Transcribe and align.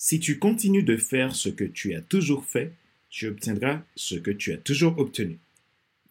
Si 0.00 0.20
tu 0.20 0.38
continues 0.38 0.84
de 0.84 0.96
faire 0.96 1.34
ce 1.34 1.48
que 1.48 1.64
tu 1.64 1.94
as 1.94 2.00
toujours 2.00 2.44
fait, 2.44 2.72
tu 3.10 3.26
obtiendras 3.26 3.82
ce 3.96 4.14
que 4.14 4.30
tu 4.30 4.52
as 4.52 4.56
toujours 4.56 4.96
obtenu. 4.98 5.38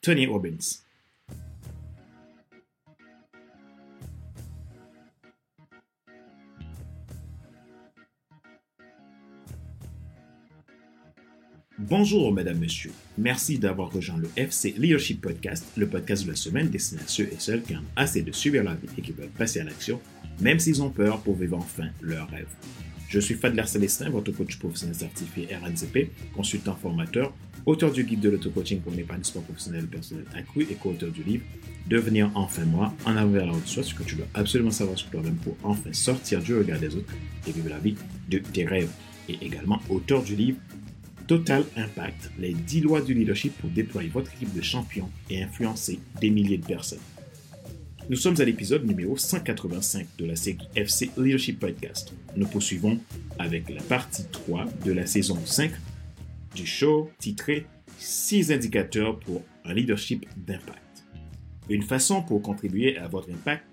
Tony 0.01 0.25
Robbins. 0.25 0.83
Bonjour, 11.89 12.33
mesdames, 12.33 12.57
messieurs. 12.57 12.91
Merci 13.17 13.59
d'avoir 13.59 13.89
rejoint 13.89 14.17
le 14.17 14.29
FC 14.35 14.75
Leadership 14.77 15.21
Podcast, 15.21 15.65
le 15.77 15.87
podcast 15.87 16.25
de 16.25 16.31
la 16.31 16.35
semaine 16.35 16.67
destiné 16.67 16.99
à 16.99 17.07
ceux 17.07 17.23
et 17.23 17.37
celles 17.39 17.61
qui 17.61 17.77
ont 17.77 17.83
assez 17.95 18.23
de 18.23 18.33
subir 18.33 18.61
la 18.65 18.73
vie 18.73 18.89
et 18.97 19.01
qui 19.01 19.13
veulent 19.13 19.29
passer 19.29 19.61
à 19.61 19.63
l'action, 19.63 20.01
même 20.41 20.59
s'ils 20.59 20.83
ont 20.83 20.89
peur 20.89 21.21
pour 21.21 21.37
vivre 21.37 21.55
enfin 21.55 21.87
leur 22.01 22.29
rêve. 22.29 22.49
Je 23.07 23.21
suis 23.21 23.35
Fadler 23.35 23.65
Célestin, 23.67 24.09
votre 24.09 24.33
coach 24.33 24.59
professionnel 24.59 24.95
certifié 24.95 25.47
RNCP, 25.55 26.11
consultant 26.35 26.75
formateur, 26.75 27.33
auteur 27.65 27.93
du 27.93 28.03
guide 28.03 28.19
de 28.19 28.31
l'auto-coaching 28.31 28.81
pour 28.81 28.91
l'épanouissement 28.91 29.43
professionnel 29.43 29.87
personnel 29.87 30.25
accru 30.35 30.63
et 30.63 30.75
co-auteur 30.75 31.11
du 31.11 31.23
livre 31.23 31.45
Devenir 31.87 32.29
enfin 32.35 32.65
moi, 32.65 32.93
en 33.05 33.15
avant 33.15 33.31
vers 33.31 33.45
la 33.45 33.53
haute 33.53 33.65
soi, 33.65 33.81
ce 33.81 33.93
que 33.93 34.03
tu 34.03 34.15
dois 34.15 34.27
absolument 34.33 34.71
savoir 34.71 34.97
sur 34.97 35.09
toi-même 35.09 35.37
pour 35.37 35.55
enfin 35.63 35.93
sortir 35.93 36.41
du 36.41 36.53
regard 36.53 36.81
des 36.81 36.97
autres 36.97 37.13
et 37.47 37.51
vivre 37.53 37.69
la 37.69 37.79
vie 37.79 37.95
de 38.27 38.39
tes 38.39 38.65
rêves. 38.65 38.91
Et 39.29 39.37
également 39.41 39.79
auteur 39.89 40.21
du 40.23 40.35
livre 40.35 40.57
Total 41.27 41.65
Impact, 41.75 42.31
les 42.39 42.53
10 42.53 42.81
lois 42.81 43.01
du 43.01 43.13
leadership 43.13 43.53
pour 43.57 43.69
déployer 43.69 44.07
votre 44.07 44.33
équipe 44.33 44.53
de 44.53 44.61
champions 44.61 45.09
et 45.29 45.43
influencer 45.43 45.99
des 46.21 46.29
milliers 46.29 46.57
de 46.57 46.65
personnes. 46.65 47.01
Nous 48.09 48.15
sommes 48.15 48.39
à 48.39 48.45
l'épisode 48.45 48.85
numéro 48.85 49.17
185 49.17 50.07
de 50.17 50.25
la 50.25 50.37
série 50.37 50.69
FC 50.73 51.11
Leadership 51.17 51.59
Podcast. 51.59 52.13
Nous 52.37 52.47
poursuivons 52.47 52.97
avec 53.37 53.69
la 53.69 53.81
partie 53.81 54.23
3 54.31 54.67
de 54.85 54.93
la 54.93 55.05
saison 55.05 55.37
5 55.45 55.71
du 56.55 56.65
show 56.65 57.11
titré 57.19 57.65
6 57.97 58.53
indicateurs 58.53 59.19
pour 59.19 59.43
un 59.65 59.73
leadership 59.73 60.25
d'impact. 60.37 61.03
Une 61.69 61.83
façon 61.83 62.21
pour 62.21 62.41
contribuer 62.41 62.97
à 62.97 63.09
votre 63.09 63.29
impact, 63.29 63.65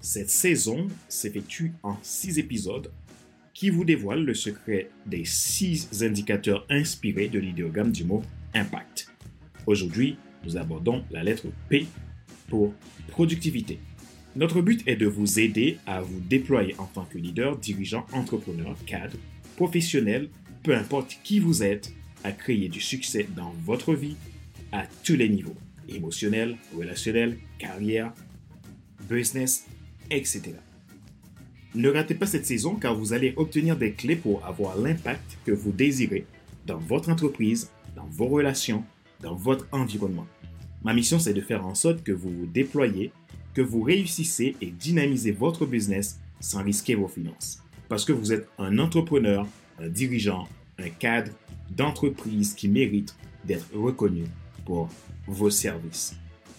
cette 0.00 0.28
saison 0.28 0.88
s'effectue 1.08 1.72
en 1.82 1.96
6 2.02 2.38
épisodes 2.38 2.90
qui 3.62 3.70
vous 3.70 3.84
dévoilent 3.84 4.24
le 4.24 4.34
secret 4.34 4.90
des 5.06 5.24
6 5.24 6.02
indicateurs 6.02 6.66
inspirés 6.68 7.28
de 7.28 7.38
l'idéogramme 7.38 7.92
du 7.92 8.02
mot 8.02 8.20
impact. 8.54 9.06
Aujourd'hui, 9.66 10.16
nous 10.44 10.56
abordons 10.56 11.04
la 11.12 11.22
lettre 11.22 11.46
P 11.68 11.86
pour 12.48 12.74
productivité. 13.06 13.78
Notre 14.34 14.62
but 14.62 14.82
est 14.88 14.96
de 14.96 15.06
vous 15.06 15.38
aider 15.38 15.78
à 15.86 16.00
vous 16.00 16.18
déployer 16.18 16.74
en 16.78 16.86
tant 16.86 17.04
que 17.04 17.18
leader, 17.18 17.56
dirigeant, 17.56 18.04
entrepreneur, 18.12 18.74
cadre, 18.84 19.16
professionnel, 19.54 20.28
peu 20.64 20.74
importe 20.74 21.18
qui 21.22 21.38
vous 21.38 21.62
êtes, 21.62 21.92
à 22.24 22.32
créer 22.32 22.68
du 22.68 22.80
succès 22.80 23.28
dans 23.36 23.54
votre 23.64 23.94
vie 23.94 24.16
à 24.72 24.88
tous 25.04 25.14
les 25.14 25.28
niveaux, 25.28 25.56
émotionnel, 25.88 26.56
relationnel, 26.76 27.38
carrière, 27.60 28.12
business, 29.08 29.68
etc. 30.10 30.54
Ne 31.74 31.88
ratez 31.88 32.14
pas 32.14 32.26
cette 32.26 32.44
saison 32.44 32.74
car 32.74 32.94
vous 32.94 33.14
allez 33.14 33.32
obtenir 33.36 33.76
des 33.76 33.92
clés 33.92 34.16
pour 34.16 34.44
avoir 34.44 34.76
l'impact 34.76 35.38
que 35.46 35.52
vous 35.52 35.72
désirez 35.72 36.26
dans 36.66 36.78
votre 36.78 37.08
entreprise, 37.08 37.70
dans 37.96 38.06
vos 38.10 38.26
relations, 38.26 38.84
dans 39.22 39.34
votre 39.34 39.66
environnement. 39.72 40.26
Ma 40.84 40.92
mission, 40.92 41.18
c'est 41.18 41.32
de 41.32 41.40
faire 41.40 41.64
en 41.64 41.74
sorte 41.74 42.02
que 42.02 42.12
vous 42.12 42.30
vous 42.30 42.46
déployez, 42.46 43.10
que 43.54 43.62
vous 43.62 43.82
réussissez 43.82 44.54
et 44.60 44.66
dynamisez 44.66 45.32
votre 45.32 45.64
business 45.64 46.20
sans 46.40 46.62
risquer 46.62 46.94
vos 46.94 47.08
finances. 47.08 47.62
Parce 47.88 48.04
que 48.04 48.12
vous 48.12 48.32
êtes 48.32 48.48
un 48.58 48.78
entrepreneur, 48.78 49.46
un 49.78 49.88
dirigeant, 49.88 50.48
un 50.78 50.90
cadre 50.90 51.32
d'entreprise 51.70 52.52
qui 52.52 52.68
mérite 52.68 53.16
d'être 53.46 53.68
reconnu 53.74 54.24
pour 54.66 54.90
vos 55.26 55.50
services. 55.50 56.16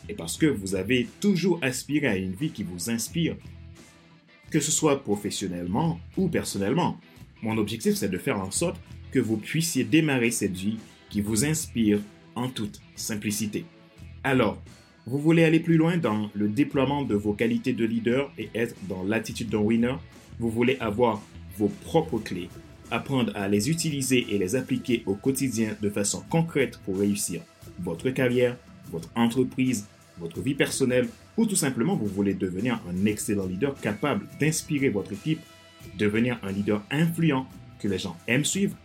Et 0.09 0.13
parce 0.13 0.37
que 0.37 0.47
vous 0.47 0.73
avez 0.75 1.07
toujours 1.19 1.59
aspiré 1.61 2.07
à 2.07 2.17
une 2.17 2.33
vie 2.33 2.49
qui 2.49 2.63
vous 2.63 2.89
inspire, 2.89 3.35
que 4.53 4.59
ce 4.59 4.71
soit 4.71 5.03
professionnellement 5.03 5.99
ou 6.15 6.27
personnellement. 6.27 6.99
Mon 7.41 7.57
objectif, 7.57 7.95
c'est 7.95 8.07
de 8.07 8.19
faire 8.19 8.39
en 8.39 8.51
sorte 8.51 8.79
que 9.11 9.17
vous 9.17 9.37
puissiez 9.37 9.83
démarrer 9.83 10.29
cette 10.29 10.55
vie 10.55 10.77
qui 11.09 11.21
vous 11.21 11.43
inspire 11.43 11.99
en 12.35 12.49
toute 12.49 12.79
simplicité. 12.95 13.65
Alors, 14.23 14.61
vous 15.07 15.17
voulez 15.17 15.43
aller 15.43 15.59
plus 15.59 15.75
loin 15.75 15.97
dans 15.97 16.29
le 16.35 16.47
déploiement 16.47 17.01
de 17.01 17.15
vos 17.15 17.33
qualités 17.33 17.73
de 17.73 17.83
leader 17.83 18.31
et 18.37 18.51
être 18.53 18.75
dans 18.87 19.01
l'attitude 19.01 19.49
d'un 19.49 19.57
winner? 19.57 19.95
Vous 20.39 20.51
voulez 20.51 20.77
avoir 20.79 21.19
vos 21.57 21.71
propres 21.85 22.19
clés, 22.19 22.49
apprendre 22.91 23.35
à 23.35 23.47
les 23.47 23.71
utiliser 23.71 24.27
et 24.29 24.37
les 24.37 24.55
appliquer 24.55 25.01
au 25.07 25.15
quotidien 25.15 25.75
de 25.81 25.89
façon 25.89 26.23
concrète 26.29 26.77
pour 26.85 26.99
réussir 26.99 27.41
votre 27.79 28.11
carrière, 28.11 28.55
votre 28.91 29.09
entreprise, 29.15 29.87
votre 30.17 30.41
vie 30.41 30.55
personnelle 30.55 31.07
ou 31.37 31.45
tout 31.45 31.55
simplement 31.55 31.95
vous 31.95 32.07
voulez 32.07 32.33
devenir 32.33 32.81
un 32.89 33.05
excellent 33.05 33.45
leader 33.45 33.79
capable 33.79 34.27
d'inspirer 34.39 34.89
votre 34.89 35.13
équipe, 35.13 35.41
devenir 35.97 36.39
un 36.43 36.51
leader 36.51 36.83
influent 36.91 37.47
que 37.79 37.87
les 37.87 37.99
gens 37.99 38.17
aiment 38.27 38.45
suivre, 38.45 38.75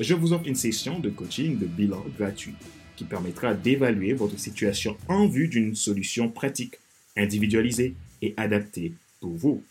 je 0.00 0.14
vous 0.14 0.32
offre 0.32 0.46
une 0.46 0.54
session 0.54 0.98
de 0.98 1.10
coaching 1.10 1.58
de 1.58 1.66
bilan 1.66 2.04
gratuit 2.18 2.54
qui 2.96 3.04
permettra 3.04 3.54
d'évaluer 3.54 4.12
votre 4.12 4.38
situation 4.38 4.96
en 5.08 5.26
vue 5.26 5.48
d'une 5.48 5.74
solution 5.74 6.28
pratique, 6.28 6.76
individualisée 7.16 7.94
et 8.22 8.34
adaptée 8.36 8.92
pour 9.20 9.32
vous. 9.32 9.62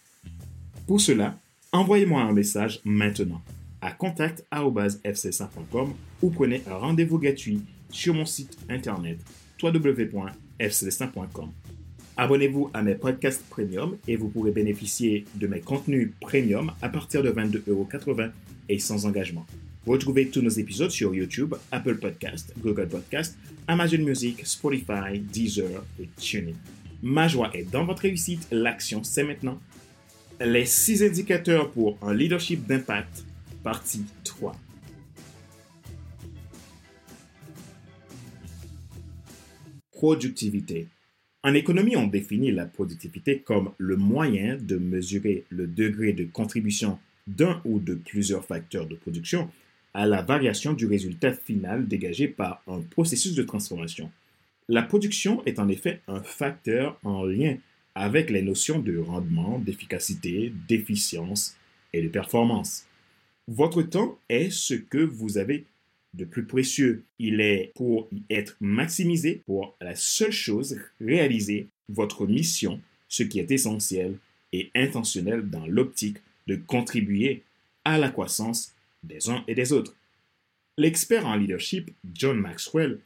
Pour 0.88 1.02
cela, 1.02 1.38
envoyez-moi 1.72 2.22
un 2.22 2.34
message 2.34 2.82
maintenant 2.84 3.42
à 3.82 3.92
contact.fc5.com 3.92 5.94
ou 6.22 6.30
prenez 6.30 6.64
un 6.68 6.76
rendez-vous 6.76 7.20
gratuit 7.20 7.62
sur 7.92 8.14
mon 8.14 8.26
site 8.26 8.58
internet 8.70 9.20
www.fc5.com. 10.60 11.52
Abonnez-vous 12.18 12.70
à 12.74 12.82
mes 12.82 12.96
podcasts 12.96 13.46
premium 13.50 13.98
et 14.08 14.18
vous 14.18 14.28
pourrez 14.28 14.52
bénéficier 14.52 15.26
de 15.36 15.48
mes 15.48 15.62
contenus 15.62 16.12
premium 16.20 16.72
à 16.82 16.90
partir 16.90 17.24
de 17.24 17.32
22,80€ 17.32 18.32
et 18.68 18.80
sans 18.80 19.06
engagement. 19.06 19.46
Retrouvez 19.88 20.28
tous 20.28 20.42
nos 20.42 20.50
épisodes 20.50 20.92
sur 20.92 21.16
YouTube, 21.16 21.56
Apple 21.72 21.96
Podcast, 21.96 22.54
Google 22.60 22.90
Podcast, 22.90 23.38
Amazon 23.68 24.00
Music, 24.00 24.46
Spotify, 24.46 25.20
Deezer 25.20 25.84
et 26.00 26.10
TuneIn. 26.18 26.56
Ma 27.02 27.30
joie 27.30 27.50
est 27.54 27.64
dans 27.64 27.86
votre 27.86 28.02
réussite, 28.02 28.46
l'action 28.52 29.04
c'est 29.04 29.24
maintenant. 29.24 29.60
Les 30.42 30.66
6 30.66 31.04
indicateurs 31.04 31.72
pour 31.72 31.98
un 32.02 32.14
leadership 32.14 32.68
d'impact, 32.68 33.24
partie 33.64 34.04
3. 34.26 34.54
Productivité. 40.00 40.88
En 41.44 41.54
économie, 41.54 41.98
on 41.98 42.08
définit 42.08 42.54
la 42.54 42.66
productivité 42.66 43.40
comme 43.40 43.72
le 43.78 43.98
moyen 43.98 44.56
de 44.56 44.78
mesurer 44.78 45.44
le 45.50 45.68
degré 45.68 46.14
de 46.14 46.24
contribution 46.24 46.98
d'un 47.28 47.60
ou 47.66 47.82
de 47.82 47.96
plusieurs 47.96 48.46
facteurs 48.46 48.88
de 48.88 48.96
production 48.96 49.50
à 49.94 50.06
la 50.06 50.22
variation 50.22 50.72
du 50.72 50.86
résultat 50.86 51.34
final 51.34 51.86
dégagé 51.86 52.30
par 52.30 52.64
un 52.68 52.80
processus 52.80 53.36
de 53.36 53.44
transformation. 53.44 54.10
La 54.70 54.84
production 54.84 55.44
est 55.46 55.60
en 55.60 55.68
effet 55.68 56.00
un 56.08 56.24
facteur 56.24 56.98
en 57.04 57.26
lien 57.26 57.58
avec 57.94 58.30
les 58.30 58.42
notions 58.42 58.80
de 58.80 58.98
rendement, 59.00 59.60
d'efficacité, 59.60 60.54
d'efficience 60.70 61.58
et 61.92 62.02
de 62.02 62.08
performance. 62.08 62.86
Votre 63.50 63.82
temps 63.82 64.18
est 64.30 64.50
ce 64.50 64.76
que 64.76 65.00
vous 65.00 65.38
avez 65.38 65.66
de 66.14 66.26
plus 66.26 66.46
précieux. 66.46 67.04
Il 67.20 67.42
est 67.42 67.72
pour 67.76 68.08
y 68.12 68.22
être 68.30 68.56
maximisé 68.60 69.42
pour 69.46 69.76
la 69.82 69.96
seule 69.96 70.32
chose, 70.32 70.80
réaliser 71.00 71.68
votre 71.90 72.26
mission, 72.26 72.82
ce 73.08 73.24
qui 73.24 73.40
est 73.40 73.52
essentiel 73.52 74.18
et 74.52 74.72
intentionnel 74.76 75.50
dans 75.50 75.66
l'optique 75.68 76.18
de 76.48 76.56
contribuer 76.56 77.44
à 77.86 77.98
la 77.98 78.10
croissance 78.10 78.74
des 79.04 79.30
uns 79.30 79.44
et 79.48 79.56
des 79.56 79.72
autres. 79.72 79.96
L'expert 80.78 81.26
en 81.26 81.36
leadership, 81.36 81.92
John 82.14 82.40
Maxwell, 82.40 83.00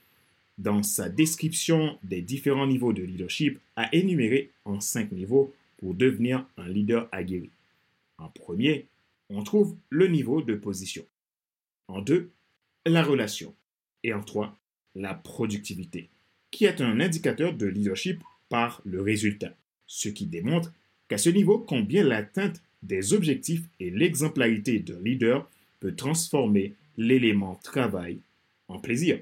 dans 0.57 0.83
sa 0.83 1.09
description 1.09 1.97
des 2.03 2.21
différents 2.21 2.67
niveaux 2.67 2.93
de 2.93 3.01
leadership, 3.01 3.59
a 3.75 3.93
énuméré 3.93 4.51
en 4.65 4.79
cinq 4.79 5.11
niveaux 5.11 5.53
pour 5.77 5.93
devenir 5.93 6.45
un 6.57 6.67
leader 6.67 7.09
aguerri. 7.11 7.49
En 8.17 8.29
premier, 8.29 8.85
on 9.29 9.43
trouve 9.43 9.75
le 9.89 10.07
niveau 10.07 10.41
de 10.41 10.53
position. 10.53 11.03
En 11.87 12.01
deux, 12.01 12.29
la 12.85 13.03
relation. 13.03 13.53
Et 14.03 14.13
en 14.13 14.21
trois, 14.21 14.57
la 14.95 15.13
productivité, 15.13 16.09
qui 16.51 16.65
est 16.65 16.81
un 16.81 16.99
indicateur 16.99 17.53
de 17.53 17.65
leadership 17.65 18.21
par 18.49 18.81
le 18.85 19.01
résultat, 19.01 19.55
ce 19.87 20.09
qui 20.09 20.25
démontre 20.25 20.71
qu'à 21.07 21.17
ce 21.17 21.29
niveau, 21.29 21.57
combien 21.59 22.03
l'atteinte 22.03 22.61
des 22.83 23.13
objectifs 23.13 23.63
et 23.79 23.89
l'exemplarité 23.89 24.79
d'un 24.79 24.99
leader 24.99 25.49
peut 25.79 25.95
transformer 25.95 26.73
l'élément 26.97 27.55
travail 27.63 28.19
en 28.67 28.79
plaisir. 28.79 29.19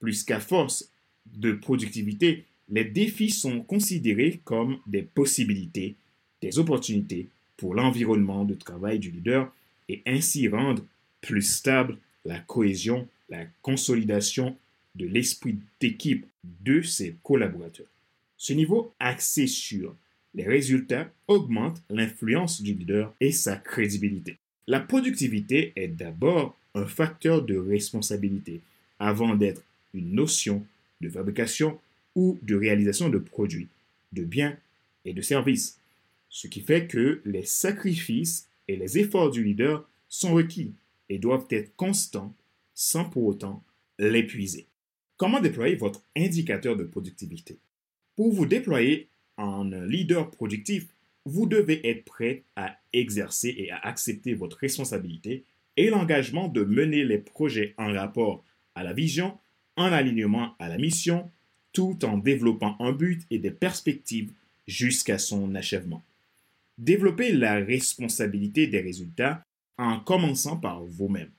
Plus 0.00 0.24
qu'à 0.24 0.40
force 0.40 0.90
de 1.26 1.52
productivité, 1.52 2.44
les 2.68 2.84
défis 2.84 3.30
sont 3.30 3.60
considérés 3.60 4.40
comme 4.44 4.78
des 4.86 5.02
possibilités, 5.02 5.94
des 6.42 6.58
opportunités 6.58 7.28
pour 7.56 7.74
l'environnement 7.74 8.44
de 8.44 8.54
travail 8.54 8.98
du 8.98 9.10
leader 9.10 9.52
et 9.88 10.02
ainsi 10.04 10.48
rendre 10.48 10.84
plus 11.20 11.42
stable 11.42 11.96
la 12.26 12.38
cohésion, 12.40 13.08
la 13.28 13.44
consolidation 13.62 14.56
de 14.94 15.06
l'esprit 15.06 15.58
d'équipe 15.80 16.26
de 16.44 16.82
ses 16.82 17.16
collaborateurs. 17.22 17.86
Ce 18.36 18.52
niveau 18.52 18.92
axé 18.98 19.46
sur 19.46 19.94
les 20.34 20.44
résultats 20.44 21.10
augmente 21.28 21.82
l'influence 21.88 22.62
du 22.62 22.74
leader 22.74 23.14
et 23.20 23.32
sa 23.32 23.56
crédibilité. 23.56 24.36
La 24.66 24.80
productivité 24.80 25.72
est 25.76 25.88
d'abord 25.88 26.56
un 26.74 26.86
facteur 26.86 27.42
de 27.42 27.56
responsabilité 27.56 28.60
avant 28.98 29.34
d'être 29.34 29.62
une 29.94 30.12
notion 30.12 30.64
de 31.00 31.08
fabrication 31.08 31.78
ou 32.14 32.38
de 32.42 32.54
réalisation 32.54 33.08
de 33.08 33.18
produits, 33.18 33.68
de 34.12 34.24
biens 34.24 34.56
et 35.04 35.12
de 35.12 35.22
services. 35.22 35.78
Ce 36.28 36.48
qui 36.48 36.60
fait 36.60 36.86
que 36.86 37.20
les 37.24 37.44
sacrifices 37.44 38.48
et 38.68 38.76
les 38.76 38.98
efforts 38.98 39.30
du 39.30 39.44
leader 39.44 39.88
sont 40.08 40.34
requis 40.34 40.72
et 41.08 41.18
doivent 41.18 41.46
être 41.50 41.74
constants 41.76 42.34
sans 42.74 43.04
pour 43.04 43.24
autant 43.24 43.62
l'épuiser. 43.98 44.66
Comment 45.16 45.40
déployer 45.40 45.76
votre 45.76 46.02
indicateur 46.16 46.76
de 46.76 46.84
productivité? 46.84 47.56
Pour 48.16 48.32
vous 48.32 48.46
déployer 48.46 49.08
en 49.36 49.64
leader 49.64 50.30
productif, 50.30 50.86
vous 51.24 51.46
devez 51.46 51.86
être 51.88 52.04
prêt 52.04 52.42
à 52.54 52.76
exercer 52.92 53.54
et 53.56 53.70
à 53.70 53.78
accepter 53.78 54.34
votre 54.34 54.58
responsabilité 54.58 55.44
et 55.76 55.90
l'engagement 55.90 56.48
de 56.48 56.64
mener 56.64 57.04
les 57.04 57.18
projets 57.18 57.74
en 57.76 57.92
rapport 57.92 58.44
à 58.74 58.82
la 58.84 58.92
vision, 58.92 59.36
en 59.76 59.92
alignement 59.92 60.54
à 60.58 60.68
la 60.68 60.78
mission, 60.78 61.30
tout 61.72 62.04
en 62.04 62.16
développant 62.16 62.76
un 62.80 62.92
but 62.92 63.22
et 63.30 63.38
des 63.38 63.50
perspectives 63.50 64.30
jusqu'à 64.66 65.18
son 65.18 65.54
achèvement. 65.54 66.02
Développez 66.78 67.32
la 67.32 67.56
responsabilité 67.56 68.66
des 68.66 68.80
résultats 68.80 69.42
en 69.78 70.00
commençant 70.00 70.56
par 70.56 70.84
vous-même 70.84 71.30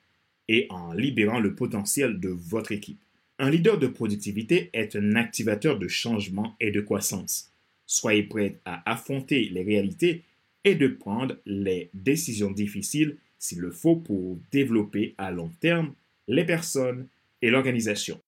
et 0.48 0.68
en 0.70 0.94
libérant 0.94 1.40
le 1.40 1.56
potentiel 1.56 2.20
de 2.20 2.30
votre 2.30 2.72
équipe. 2.72 3.02
Un 3.40 3.50
leader 3.50 3.78
de 3.78 3.88
productivité 3.88 4.70
est 4.74 4.96
un 4.96 5.16
activateur 5.16 5.78
de 5.78 5.88
changement 5.88 6.56
et 6.60 6.72
de 6.72 6.82
croissance. 6.82 7.52
Soyez 7.86 8.24
prêt 8.24 8.60
à 8.66 8.90
affronter 8.90 9.50
les 9.50 9.64
réalités 9.64 10.24
et 10.64 10.76
de 10.76 10.88
prendre 10.88 11.38
les 11.46 11.90
décisions 11.94 12.52
difficiles 12.52 13.18
s'il 13.40 13.60
le 13.60 13.72
faut 13.72 13.96
pour 13.96 14.40
développer 14.52 15.14
à 15.18 15.32
long 15.32 15.52
terme 15.60 15.94
les 16.28 16.46
personnes 16.46 17.08
et 17.42 17.50
l'organisation. 17.50 18.20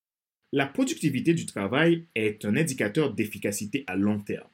La 0.52 0.66
productivité 0.66 1.34
du 1.34 1.46
travail 1.46 2.06
est 2.16 2.46
un 2.46 2.56
indicateur 2.56 3.14
d'efficacité 3.14 3.84
à 3.88 3.96
long 3.96 4.20
terme. 4.20 4.48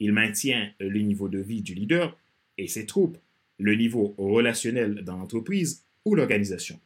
Il 0.00 0.12
maintient 0.12 0.72
le 0.80 1.00
niveau 1.00 1.28
de 1.28 1.38
vie 1.38 1.62
du 1.62 1.74
leader 1.74 2.16
et 2.58 2.68
ses 2.68 2.86
troupes, 2.86 3.18
le 3.58 3.74
niveau 3.74 4.14
relationnel 4.18 5.02
dans 5.04 5.16
l'entreprise 5.16 5.82
ou 6.04 6.14
l'organisation, 6.14 6.78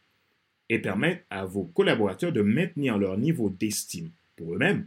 et 0.69 0.79
permet 0.79 1.25
à 1.31 1.45
vos 1.45 1.65
collaborateurs 1.65 2.33
de 2.33 2.43
maintenir 2.43 2.99
leur 2.99 3.19
niveau 3.19 3.51
d'estime 3.51 4.11
pour 4.37 4.55
eux-mêmes 4.55 4.87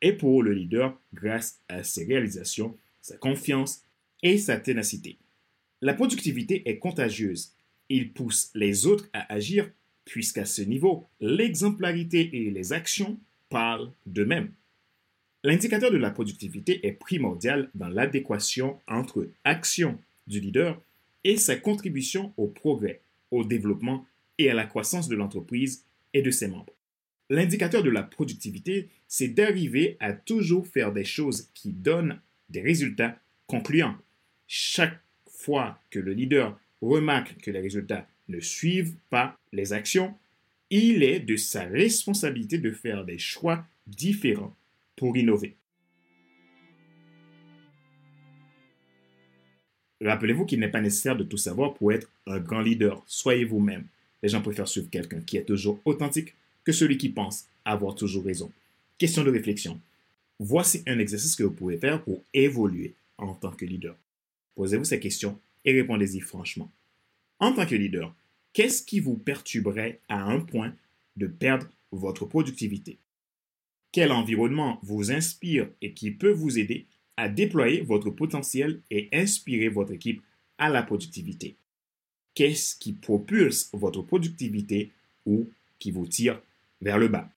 et 0.00 0.12
pour 0.12 0.42
le 0.42 0.52
leader 0.52 0.98
grâce 1.12 1.60
à 1.68 1.82
ses 1.82 2.04
réalisations, 2.04 2.76
sa 3.00 3.16
confiance 3.16 3.82
et 4.22 4.38
sa 4.38 4.56
ténacité. 4.56 5.16
La 5.82 5.94
productivité 5.94 6.62
est 6.68 6.78
contagieuse. 6.78 7.52
Il 7.88 8.12
pousse 8.12 8.50
les 8.54 8.86
autres 8.86 9.08
à 9.12 9.32
agir 9.32 9.70
puisqu'à 10.04 10.44
ce 10.44 10.62
niveau, 10.62 11.06
l'exemplarité 11.20 12.30
et 12.32 12.50
les 12.50 12.72
actions 12.72 13.18
parlent 13.48 13.90
d'eux-mêmes. 14.06 14.50
L'indicateur 15.42 15.90
de 15.90 15.98
la 15.98 16.10
productivité 16.10 16.86
est 16.86 16.92
primordial 16.92 17.70
dans 17.74 17.88
l'adéquation 17.88 18.78
entre 18.88 19.28
action 19.44 19.98
du 20.26 20.40
leader 20.40 20.80
et 21.24 21.36
sa 21.36 21.56
contribution 21.56 22.32
au 22.36 22.46
progrès, 22.46 23.00
au 23.30 23.44
développement 23.44 24.06
et 24.38 24.50
à 24.50 24.54
la 24.54 24.66
croissance 24.66 25.08
de 25.08 25.16
l'entreprise 25.16 25.84
et 26.12 26.22
de 26.22 26.30
ses 26.30 26.48
membres. 26.48 26.74
L'indicateur 27.30 27.82
de 27.82 27.90
la 27.90 28.02
productivité, 28.02 28.88
c'est 29.08 29.28
d'arriver 29.28 29.96
à 30.00 30.12
toujours 30.12 30.66
faire 30.66 30.92
des 30.92 31.04
choses 31.04 31.48
qui 31.54 31.72
donnent 31.72 32.20
des 32.50 32.60
résultats 32.60 33.18
concluants. 33.46 33.96
Chaque 34.46 35.00
fois 35.26 35.80
que 35.90 35.98
le 35.98 36.12
leader 36.12 36.58
remarque 36.82 37.36
que 37.40 37.50
les 37.50 37.60
résultats 37.60 38.06
ne 38.28 38.40
suivent 38.40 38.94
pas 39.10 39.38
les 39.52 39.72
actions, 39.72 40.14
il 40.70 41.02
est 41.02 41.20
de 41.20 41.36
sa 41.36 41.64
responsabilité 41.64 42.58
de 42.58 42.70
faire 42.70 43.04
des 43.04 43.18
choix 43.18 43.64
différents 43.86 44.56
pour 44.96 45.16
innover. 45.16 45.56
Rappelez-vous 50.04 50.44
qu'il 50.44 50.60
n'est 50.60 50.68
pas 50.68 50.82
nécessaire 50.82 51.16
de 51.16 51.24
tout 51.24 51.38
savoir 51.38 51.74
pour 51.74 51.92
être 51.92 52.10
un 52.26 52.38
grand 52.38 52.60
leader. 52.60 53.02
Soyez 53.06 53.44
vous-même. 53.44 53.86
Les 54.22 54.28
gens 54.28 54.42
préfèrent 54.42 54.68
suivre 54.68 54.90
quelqu'un 54.90 55.20
qui 55.20 55.38
est 55.38 55.44
toujours 55.44 55.80
authentique 55.84 56.34
que 56.62 56.72
celui 56.72 56.98
qui 56.98 57.08
pense 57.08 57.46
avoir 57.64 57.94
toujours 57.94 58.24
raison. 58.24 58.50
Question 58.98 59.24
de 59.24 59.30
réflexion. 59.30 59.80
Voici 60.38 60.82
un 60.86 60.98
exercice 60.98 61.36
que 61.36 61.42
vous 61.42 61.50
pouvez 61.50 61.78
faire 61.78 62.02
pour 62.02 62.22
évoluer 62.34 62.94
en 63.16 63.34
tant 63.34 63.52
que 63.52 63.64
leader. 63.64 63.96
Posez-vous 64.56 64.84
ces 64.84 65.00
questions 65.00 65.38
et 65.64 65.72
répondez-y 65.72 66.20
franchement. 66.20 66.70
En 67.38 67.52
tant 67.52 67.66
que 67.66 67.74
leader, 67.74 68.14
qu'est-ce 68.52 68.82
qui 68.82 69.00
vous 69.00 69.16
perturberait 69.16 70.00
à 70.08 70.22
un 70.22 70.40
point 70.40 70.74
de 71.16 71.26
perdre 71.26 71.66
votre 71.92 72.26
productivité? 72.26 72.98
Quel 73.90 74.12
environnement 74.12 74.80
vous 74.82 75.12
inspire 75.12 75.68
et 75.80 75.92
qui 75.92 76.10
peut 76.10 76.32
vous 76.32 76.58
aider 76.58 76.86
à 77.16 77.28
déployer 77.28 77.82
votre 77.82 78.10
potentiel 78.10 78.80
et 78.90 79.08
inspirer 79.12 79.68
votre 79.68 79.92
équipe 79.92 80.22
à 80.58 80.68
la 80.68 80.82
productivité. 80.82 81.56
Qu'est-ce 82.34 82.76
qui 82.76 82.92
propulse 82.92 83.70
votre 83.72 84.02
productivité 84.02 84.90
ou 85.24 85.48
qui 85.78 85.90
vous 85.90 86.06
tire 86.06 86.40
vers 86.80 86.98
le 86.98 87.08
bas? 87.08 87.28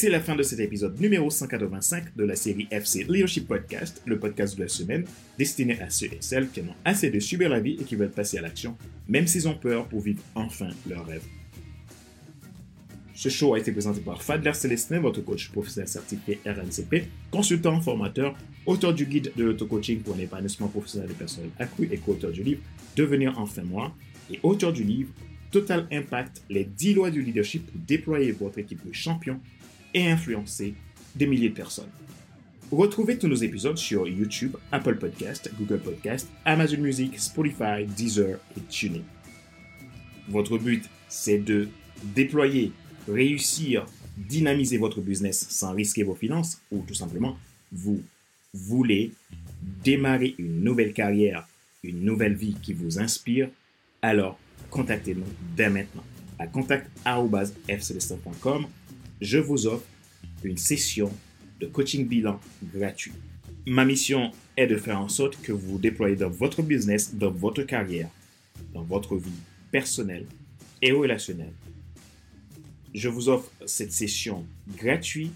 C'est 0.00 0.10
la 0.10 0.20
fin 0.20 0.36
de 0.36 0.44
cet 0.44 0.60
épisode 0.60 1.00
numéro 1.00 1.28
185 1.28 2.14
de 2.14 2.22
la 2.22 2.36
série 2.36 2.68
FC 2.70 3.02
Leadership 3.08 3.48
Podcast, 3.48 4.00
le 4.06 4.16
podcast 4.16 4.56
de 4.56 4.62
la 4.62 4.68
semaine 4.68 5.04
destiné 5.38 5.80
à 5.80 5.90
ceux 5.90 6.06
et 6.06 6.18
celles 6.20 6.50
qui 6.50 6.60
en 6.60 6.66
ont 6.66 6.76
assez 6.84 7.10
de 7.10 7.18
subir 7.18 7.48
la 7.48 7.58
vie 7.58 7.78
et 7.80 7.84
qui 7.84 7.96
veulent 7.96 8.12
passer 8.12 8.38
à 8.38 8.42
l'action, 8.42 8.76
même 9.08 9.26
s'ils 9.26 9.48
ont 9.48 9.54
peur 9.54 9.86
pour 9.88 10.00
vivre 10.00 10.22
enfin 10.34 10.68
leur 10.88 11.06
rêve. 11.06 11.22
Ce 13.14 13.28
show 13.28 13.54
a 13.54 13.58
été 13.58 13.72
présenté 13.72 14.00
par 14.00 14.22
Fadler 14.22 14.54
Célestin, 14.54 15.00
votre 15.00 15.22
coach 15.22 15.50
professionnel 15.50 15.88
certifié 15.88 16.38
RNCP, 16.46 17.08
consultant, 17.32 17.80
formateur, 17.80 18.36
auteur 18.64 18.94
du 18.94 19.06
guide 19.06 19.32
de 19.34 19.42
l'auto-coaching 19.42 20.02
pour 20.02 20.14
un 20.14 20.20
épanouissement 20.20 20.68
professionnel 20.68 21.08
des 21.08 21.14
personnes 21.14 21.50
accru 21.58 21.88
et 21.90 21.96
co-auteur 21.96 22.30
du 22.30 22.44
livre 22.44 22.60
Devenir 22.94 23.36
enfin 23.36 23.64
moi 23.64 23.92
et 24.30 24.38
auteur 24.44 24.72
du 24.72 24.84
livre 24.84 25.10
Total 25.50 25.88
Impact, 25.90 26.42
les 26.48 26.64
10 26.64 26.94
lois 26.94 27.10
du 27.10 27.22
leadership 27.22 27.66
pour 27.66 27.80
déployer 27.80 28.30
votre 28.32 28.58
équipe 28.58 28.86
de 28.86 28.92
champions 28.92 29.40
et 29.94 30.06
influencer 30.08 30.74
des 31.16 31.26
milliers 31.26 31.48
de 31.48 31.54
personnes. 31.54 31.90
Retrouvez 32.70 33.16
tous 33.16 33.28
nos 33.28 33.36
épisodes 33.36 33.78
sur 33.78 34.06
YouTube, 34.06 34.54
Apple 34.72 34.96
Podcast, 34.96 35.50
Google 35.58 35.80
Podcast, 35.80 36.28
Amazon 36.44 36.76
Music, 36.78 37.18
Spotify, 37.18 37.86
Deezer 37.86 38.38
et 38.58 38.60
TuneIn. 38.68 39.04
Votre 40.28 40.58
but, 40.58 40.84
c'est 41.08 41.38
de 41.38 41.68
déployer 42.14 42.72
réussir, 43.08 43.86
dynamiser 44.18 44.76
votre 44.76 45.00
business 45.00 45.46
sans 45.48 45.72
risquer 45.72 46.02
vos 46.02 46.14
finances 46.14 46.60
ou 46.70 46.84
tout 46.86 46.92
simplement 46.92 47.38
vous 47.72 48.02
voulez 48.52 49.12
démarrer 49.82 50.34
une 50.36 50.62
nouvelle 50.62 50.92
carrière, 50.92 51.48
une 51.82 52.04
nouvelle 52.04 52.34
vie 52.34 52.54
qui 52.62 52.74
vous 52.74 52.98
inspire, 52.98 53.48
alors 54.02 54.38
contactez-nous 54.68 55.24
dès 55.56 55.70
maintenant 55.70 56.04
à 56.38 56.46
contact.fcelestin.com. 56.46 58.66
Je 59.22 59.38
vous 59.38 59.66
offre 59.66 59.86
une 60.44 60.58
session 60.58 61.10
de 61.60 61.66
coaching 61.66 62.06
bilan 62.06 62.40
gratuit. 62.74 63.12
Ma 63.66 63.84
mission 63.84 64.30
est 64.56 64.66
de 64.66 64.76
faire 64.76 65.00
en 65.00 65.08
sorte 65.08 65.40
que 65.42 65.52
vous 65.52 65.72
vous 65.72 65.78
déployez 65.78 66.16
dans 66.16 66.30
votre 66.30 66.62
business, 66.62 67.14
dans 67.14 67.30
votre 67.30 67.62
carrière, 67.62 68.08
dans 68.72 68.82
votre 68.82 69.16
vie 69.16 69.30
personnelle 69.70 70.26
et 70.80 70.92
relationnelle 70.92 71.52
je 72.94 73.08
vous 73.08 73.28
offre 73.28 73.50
cette 73.66 73.92
session 73.92 74.44
gratuite 74.76 75.32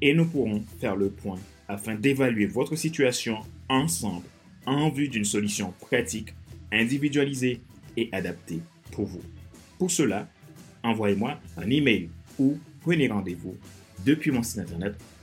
et 0.00 0.14
nous 0.14 0.26
pourrons 0.26 0.62
faire 0.80 0.96
le 0.96 1.10
point 1.10 1.38
afin 1.68 1.94
d'évaluer 1.94 2.46
votre 2.46 2.76
situation 2.76 3.38
ensemble 3.68 4.26
en 4.66 4.90
vue 4.90 5.08
d'une 5.08 5.24
solution 5.24 5.72
pratique, 5.80 6.34
individualisée 6.70 7.60
et 7.96 8.08
adaptée 8.12 8.60
pour 8.90 9.06
vous. 9.06 9.22
Pour 9.78 9.90
cela, 9.90 10.28
envoyez-moi 10.82 11.40
un 11.56 11.70
email 11.70 12.10
ou 12.38 12.58
prenez 12.80 13.08
rendez-vous 13.08 13.56
depuis 14.04 14.30
mon 14.30 14.42
site 14.42 14.58
internet 14.58 14.94